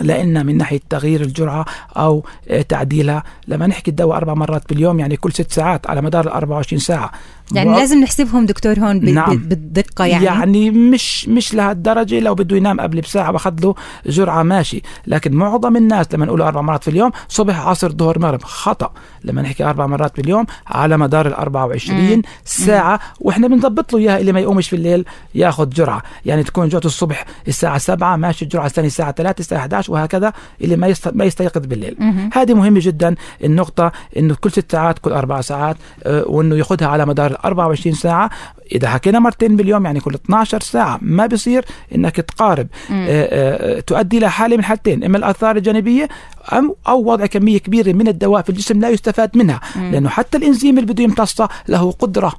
[0.00, 1.64] لأن من ناحية تغيير الجرعة
[1.96, 2.24] أو
[2.68, 3.22] تعديلها.
[3.48, 7.10] لما نحكي الدواء أربع مرات باليوم يعني كل ست ساعات على مدار ال 24 ساعة.
[7.52, 7.72] يعني و...
[7.72, 9.36] لازم نحسبهم دكتور هون نعم.
[9.36, 13.74] بالدقة يعني؟ يعني مش مش لهالدرجة لو بده ينام قبل بساعة وأخذ له
[14.06, 14.82] جرعة ماشي.
[15.06, 18.92] لكن معظم الناس لما نقول أربع مرات في اليوم صبح عصر ظهر مغرب خطأ.
[19.24, 22.22] لما نحكي أربع مرات باليوم على مدار ال 24 مم.
[22.44, 26.02] ساعة وإحنا بنضبط له إياها اللي ما يقومش في الليل ياخذ جرعة.
[26.26, 30.76] يعني تكون جرعته الصبح الساعة 7 ماشي الجرعة الثانية الساعة 3 الساعة 11 وهكذا اللي
[30.76, 31.96] ما ما يستيقظ بالليل.
[32.32, 33.14] هذه مهمة جدا
[33.44, 38.30] النقطة إنه كل ست ساعات كل أربع ساعات آه، وإنه ياخذها على مدار 24 ساعة.
[38.72, 41.64] إذا حكينا مرتين باليوم يعني كل 12 ساعة ما بصير
[41.94, 42.66] إنك تقارب.
[42.90, 46.08] آآ آآ آه، آه، تؤدي إلى حالة من حالتين إما الأثار الجانبية
[46.52, 49.60] أم أو وضع كمية كبيرة من الدواء في الجسم لا يستفاد منها.
[49.76, 49.92] مم.
[49.92, 52.32] لأنه حتى الإنزيم اللي بده يمتصه له قدرة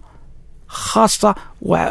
[0.67, 1.35] خاصة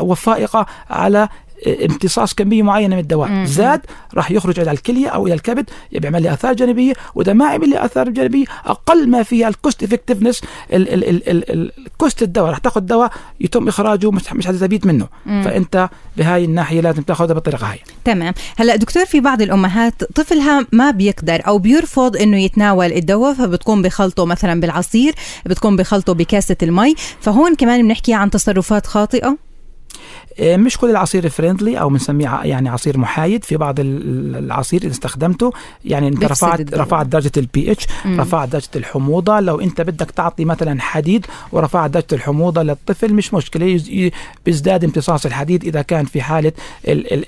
[0.01, 1.29] وفائقة على
[1.66, 3.44] امتصاص كمية معينة من الدواء.
[3.44, 3.81] زاد
[4.14, 7.85] راح يخرج إلى الكلية أو إلى الكبد بيعمل لي آثار جانبية واذا ما عمل لي
[7.85, 8.44] آثار جانبية.
[8.66, 10.41] أقل ما فيها ال cost effectiveness
[10.73, 15.09] ال cost الدواء راح تاخذ دواء يتم إخراجه مش مش حتستفيد منه.
[15.27, 15.42] مم.
[15.42, 17.79] فأنت بهاي الناحية لازم تاخذها بالطريقة هاي.
[18.05, 18.35] تمام.
[18.57, 24.27] هلأ دكتور في بعض الأمهات طفلها ما بيقدر أو بيرفض إنه يتناول الدواء فبتكون بخلطه
[24.27, 25.14] مثلا بالعصير
[25.46, 26.94] بتكون بخلطه بكاسة المي.
[27.20, 29.37] فهون كمان بنحكي عن تصرفات خاطئة.
[30.41, 33.45] مش كل العصير friendly أو بنسميه يعني عصير محايد.
[33.45, 35.53] في بعض العصير اذا استخدمته
[35.85, 39.41] يعني أنت رفعت رفعت درجة البي اتش رفعت درجة الحموضة.
[39.41, 43.81] لو أنت بدك تعطي مثلا حديد ورفعت درجة الحموضة للطفل مش مشكلة.
[44.45, 46.53] بيزداد امتصاص الحديد إذا كان في حالة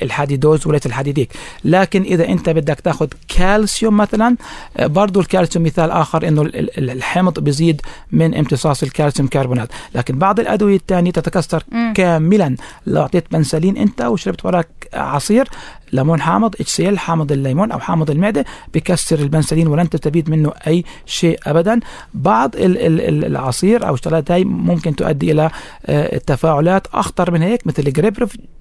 [0.03, 1.33] الحديدوز وليس الحديديك
[1.65, 4.37] لكن إذا أنت بدك تاخذ كالسيوم مثلا
[4.77, 6.43] آه، برضه الكالسيوم مثال آخر إنه
[6.79, 7.81] الحمض بيزيد
[8.13, 9.69] من امتصاص الكالسيوم كربونات.
[9.95, 11.63] لكن بعض الأدوية الثانية تتكسر
[11.95, 12.54] كاملا.
[12.87, 15.49] لو أعطيت بنسلين أنت وشربت وراك عصير
[15.93, 20.53] ليمون حامض إتش سي إل حامض الليمون أو حامض المعدة بكسر البنسلين ولن تستفيد منه
[20.67, 21.81] أي شيء ابدا.
[22.15, 25.51] بعض ال ال العصير أو الشغلات هاي ممكن تؤدي إلى
[25.87, 27.93] آه، تفاعلات أخطر من هيك مثل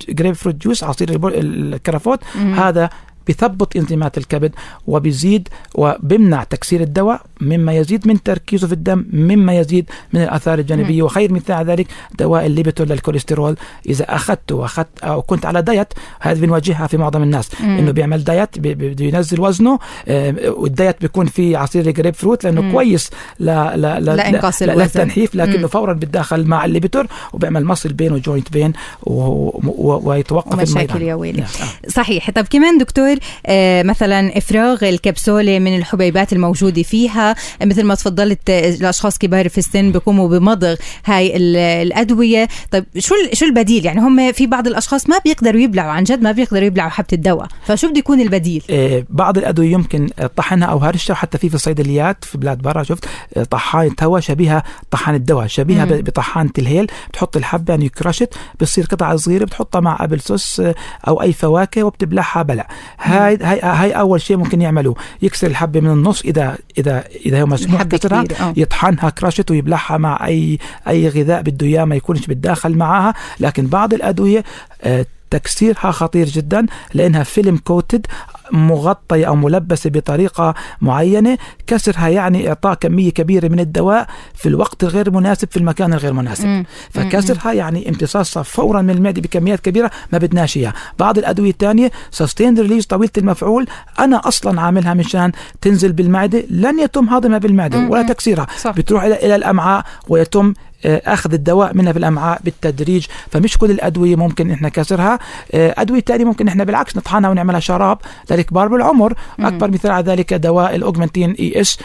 [0.10, 2.90] grapefruit juice عصير الجريب فروت هذا
[3.30, 4.52] بثبط انزيمات الكبد
[4.88, 11.02] وبيزيد وبمنع تكسير الدواء مما يزيد من تركيزه في الدم مما يزيد من الآثار الجانبية
[11.02, 11.06] م.
[11.06, 11.88] وخير مثال ذلك
[12.20, 13.56] دواء الليبيتور للكوليسترول
[13.90, 15.88] إذا اخذته وأخذت أو كنت على diet
[16.20, 17.66] هذه بنواجهها في معظم الناس م.
[17.66, 22.62] إنه بيعمل دايت بده ينزل وزنه آه، وال diet بيكون فيه عصير جريب فروت لأنه
[22.62, 22.72] م.
[22.72, 23.10] كويس
[23.40, 28.18] لا لا لا, لا, لا للتنحيف لكنه فورا بيتداخل مع الليبيتور وبيعمل muscle pain و
[28.18, 28.74] joint pain
[29.06, 31.50] ويتوقف مشاكل يا ويلي نعم.
[31.88, 37.36] صحيح طب كمان دكتور دكتور آه، مثلا إفراغ الكبسولة من الحبيبات الموجودة فيها.
[37.64, 42.48] مثل ما تفضلت آه، الأشخاص كبار في السن بيقوموا بمضغ هاي الأدوية.
[42.72, 46.32] طيب شو شو البديل؟ يعني هم في بعض الأشخاص ما بيقدروا يبلعوا عن جد ما
[46.32, 47.48] بيقدروا يبلعوا حبة الدواء.
[47.66, 52.26] فشو بده يكون البديل؟ آه، بعض الأدوية يمكن طحنها أو هرشها حتى في في الصيدليات
[52.26, 53.06] في بلاد برا شفت؟
[53.52, 56.88] طحانة دواء شبيهة طحان الدواء شبيهة بطحانه الهيل.
[57.10, 60.62] بتحط الحبة يعني crushed بتصير قطع صغيرة بتحطها مع apple sauce
[61.08, 62.68] أو أي فواكه وبتبلعها بلع
[63.04, 67.46] هاي هاي هاي أول شيء ممكن يعملوه يكسر الحبة من النص إذا إذا إذا هو
[67.46, 68.54] مسموح كسرها آه.
[68.58, 73.94] يطحنها كراشت ويبلعها مع أي أي غذاء بده إياه ما يكونش بتداخل معها لكن بعض
[73.94, 74.44] الأدوية
[74.82, 78.08] آه، تكسيرها خطير جدا لأنها فيلم كوتد
[78.52, 81.38] مغطية أو ملبسة بطريقة معينة.
[81.68, 86.66] كسرها يعني إعطاء كمية كبيرة من الدواء في الوقت الغير مناسب في المكان الغير مناسب.
[86.90, 90.74] فكسرها يعني امتصاصها فورا من المعدة بكميات كبيرة ما بدناش إياها.
[91.00, 93.68] بعض الأدوية الثانية sustained release طويلة المفعول.
[94.00, 98.48] أنا أصلا عاملها مشان تنزل بالمعدة لن يتم هضمها بالمعدة ولا تكسيرها.
[98.58, 98.72] صح.
[98.72, 100.54] بتروح إلى الأمعاء ويتم
[100.86, 105.20] أخذ الدواء منها في الأمعاء بالتدريج فمش كل الأدوية ممكن إحنا كسرها
[105.54, 107.98] آه، أدوية ثانية ممكن إحنا بالعكس نطحنها ونعملها شراب
[108.32, 109.14] للكبار بالعمر.
[109.40, 111.78] أكبر مثال على ذلك دواء الاوجمنتين إي إس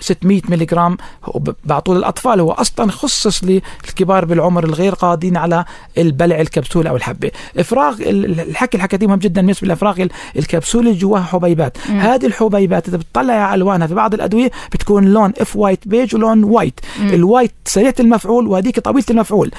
[0.00, 0.96] 600 ملي جرام
[1.64, 5.64] بعطوه للاطفال هو أصلا خصص للكبار بالعمر الغير قادرين على
[5.98, 7.30] البلع الكبسوله أو الحبة.
[7.58, 11.76] إفراغ الحكي اللي حكيتيه مهم جدا بالنسبة لإفراغ الكبسوله اللي جواها حبيبات.
[11.88, 12.00] مم.
[12.00, 16.44] هذه الحبيبات إذا بتطلع على ألوانها في بعض الأدوية بتكون لون off white بيج ولون
[16.44, 19.50] white ال white سريعة المفعول المفعول وهذيك طويلة المفعول.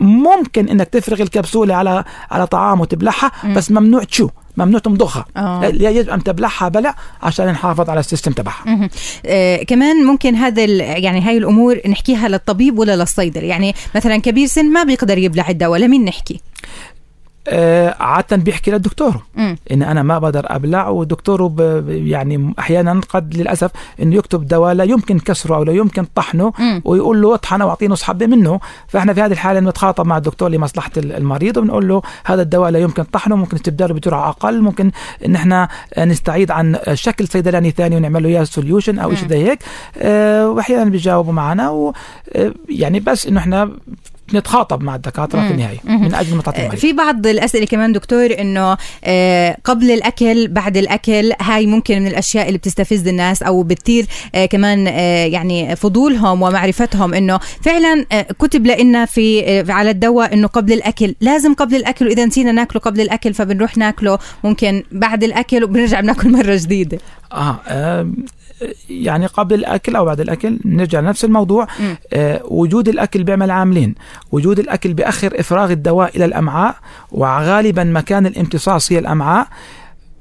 [0.00, 5.64] ممكن إنك تفرغ الكبسولة على على طعام وتبلعها بس ممنوع chew ممنوع تمضغها آه.
[5.64, 8.88] يجب أن تبلعها بلع عشان نحافظ على ال system تبعها.
[9.26, 14.72] آه كمان ممكن هذا يعني هاي الأمور نحكيها للطبيب ولا للصيدلي يعني مثلا كبير سن
[14.72, 16.40] ما بيقدر يبلع الدواء لمين نحكي؟
[17.48, 19.54] آه عادة بيحكي للدكتور م.
[19.72, 21.54] إن أنا ما بقدر أبلع ودكتوره
[21.88, 23.70] يعني أحيانا قد للأسف
[24.02, 26.80] إنه يكتب دواء لا يمكن كسره أو لا يمكن طحنه م.
[26.84, 30.90] ويقول له اطحنه واعطيه نص حبة منه فإحنا في هذه الحالة نتخاطب مع الدكتور لمصلحة
[30.96, 34.90] المريض وبنقول له هذا الدواء لا يمكن طحنه ممكن استبداله بجرعه أقل ممكن
[35.26, 35.68] إن إحنا
[35.98, 39.58] نستعيد عن شكل صيدلاني ثاني ونعمل له إياه سوليوشن أو شيء زي هيك
[39.98, 43.70] أه وأحيانا بيجاوبوا معنا ويعني بس إنه إحنا
[44.34, 48.76] نتخاطب مع الدكاترة في النهاية من أجل متعه المريض في بعض الأسئلة كمان دكتور إنه
[49.04, 54.46] آه، قبل الأكل بعد الأكل هاي ممكن من الأشياء اللي بتستفز الناس أو بتثير آه،
[54.46, 58.04] كمان آه، يعني فضولهم ومعرفتهم إنه فعلا
[58.38, 63.00] كتب لنا في على الدواء إنه قبل الأكل لازم قبل الأكل وإذا نسينا ناكله قبل
[63.00, 66.98] الأكل فبنروح ناكله ممكن بعد الأكل وبنرجع بناكل مرة جديدة.
[67.32, 68.10] آه
[68.90, 71.66] يعني قبل الأكل أو بعد الأكل نرجع لنفس الموضوع.
[72.12, 73.94] آه وجود الأكل بيعمل عاملين.
[74.32, 76.74] وجود الأكل بأخر إفراغ الدواء إلى الأمعاء
[77.12, 79.46] وغالبا مكان الامتصاص هي الأمعاء.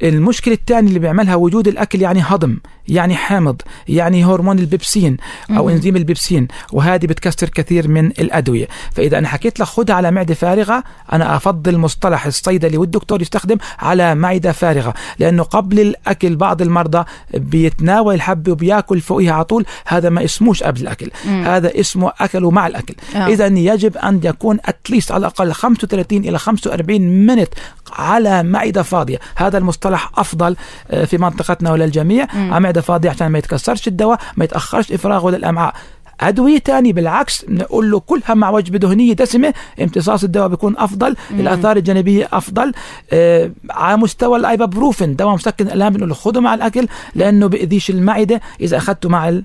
[0.04, 5.18] المشكلة الثانية اللي بيعملها وجود الأكل يعني هضم يعني حامض يعني هرمون البيبسين
[5.50, 8.68] أو إنزيم البيبسين وهذه بتكسر كثير من الأدوية.
[8.92, 10.84] فإذا أنا حكيت لك خدها على معدة فارغة
[11.14, 18.16] أنا أفضل مصطلح الصيدلي والدكتور يستخدم على معدة فارغة لأنه قبل الأكل بعض المرضى بيتناول
[18.16, 21.12] الحبة وبياكل فوقها على طول هذا ما اسموش قبل الأكل.
[21.26, 21.44] مم.
[21.44, 22.96] هذا اسمه أكل مع الأكل.
[23.16, 23.28] آه.
[23.28, 27.50] إذا يجب أن يكون أتليست على الأقل 35 إلى 45 منت
[27.94, 29.20] على معدة فاضية.
[29.36, 30.56] هذا المصطلح أفضل
[30.92, 35.74] آه، في منطقتنا وللجميع معدة فاضية عشان ما يتكسرش الدواء ما يتأخرش إفراغه للأمعاء.
[36.22, 41.40] أدوية تاني بالعكس نقول له كلها مع وجبة دهنية دسمة امتصاص الدواء بيكون أفضل مم.
[41.40, 42.72] الآثار الجانبية أفضل.
[43.12, 48.42] آه على مستوى الأيبابروفين دواء مسكن الآلام بنقول له خده مع الأكل لأنه بيأذيش المعدة
[48.62, 49.42] إذا أخذته مع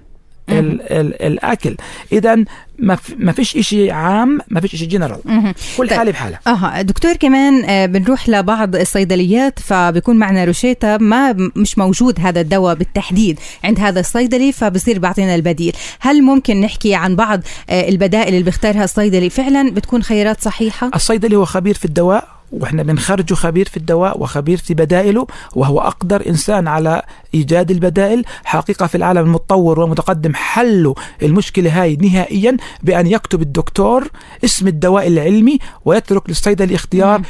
[0.49, 1.77] ال ال ال الأكل.
[2.13, 2.45] اذا
[3.19, 5.19] ما فيش شيء عام ما فيش شيء جنرال
[5.77, 6.83] كل حالة بحالها أها.
[6.83, 13.41] دكتور كمان آه، بنروح لبعض الصيدليات فبيكون معنا روشيتا ما مش موجود هذا الدواء بالتحديد
[13.65, 15.77] عند هذا الصيدلي فبصير بيعطينا البديل.
[16.01, 17.41] هل ممكن نحكي عن بعض
[17.71, 22.83] آه، البدائل اللي بيختارها الصيدلي؟ فعلا بتكون خيارات صحيحة؟ الصيدلي هو خبير في الدواء وإحنا
[22.83, 27.03] بنخرجه خبير في الدواء وخبير في بدائله وهو أقدر إنسان على
[27.35, 28.25] إيجاد البدائل.
[28.45, 34.09] حقيقة في العالم المتطور والمتقدم حلوا المشكلة هاي نهائيا بأن يكتب الدكتور
[34.45, 37.23] اسم الدواء العلمي ويترك للصيدلي اختيار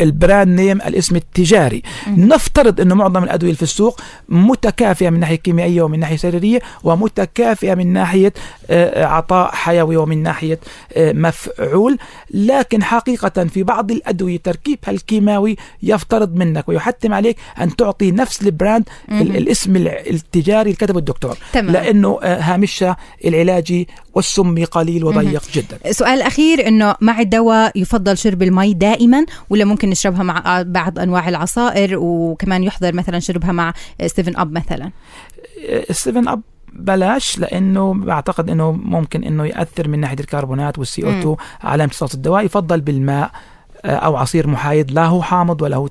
[0.00, 1.82] ال brand name الاسم التجاري.
[2.08, 7.92] نفترض إنه معظم الأدوية في السوق متكافئة من ناحية كيميائية ومن ناحية سريرية ومتكافئة من
[7.92, 8.32] ناحية
[8.70, 10.58] آه، عطاء حيوي ومن ناحية
[10.96, 11.98] آه، مفعول.
[12.34, 18.88] لكن حقيقة في بعض الأدوية تركيبها الكيماوي يفترض منك ويحتم عليك أن تعطي نفس البراند
[19.30, 21.36] الاسم التجاري اللي كتبه الدكتور.
[21.52, 21.70] تمام.
[21.70, 25.92] لأنه آه، هامشها العلاجي والسمي قليل وضيق جدا.
[25.92, 31.28] سؤال أخير إنه مع الدواء يفضل شرب المي دائما ولا ممكن نشربها مع بعض أنواع
[31.28, 33.72] العصائر وكمان يحضر مثلا شربها مع
[34.06, 34.90] 7 Up مثلا؟
[35.90, 36.40] 7 Up
[36.72, 42.14] بلاش لأنه بعتقد إنه ممكن إنه يأثر من ناحية الكربونات وال CO 2 على امتصاص
[42.14, 42.44] الدواء.
[42.44, 43.30] يفضل بالماء.
[43.84, 45.86] أو عصير محايد لا هو حامض ولا هو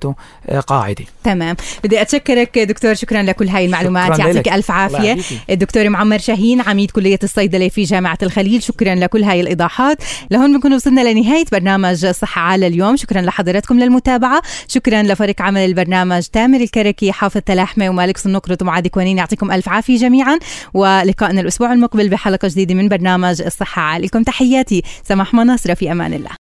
[0.49, 1.55] آه، قاعدي تمام.
[1.83, 4.19] بدي أتشكرك دكتور شكرا لكل هاي المعلومات.
[4.19, 5.17] يعطيك ألف عافية.
[5.49, 8.63] الدكتور معمر شاهين عميد كلية الصيدلة في جامعة الخليل.
[8.63, 9.97] شكرا لكل هاي الإيضاحات.
[10.31, 12.95] لهون بنكون وصلنا لنهاية برنامج صحة على اليوم.
[12.95, 14.41] شكرا لحضراتكم للمتابعة.
[14.67, 19.17] شكرا لفريق عمل البرنامج تامر الكركي حافظ تلاحمة ومالك صنقرة ومعادي كوانين.
[19.17, 20.39] يعطيكم ألف عافية جميعا.
[20.73, 24.23] ولقائنا الأسبوع المقبل بحلقة جديدة من برنامج الصحه عليكم.
[24.23, 24.83] تحياتي.
[25.03, 25.73] سماح مناصرة.
[25.73, 26.29] في أمان الله.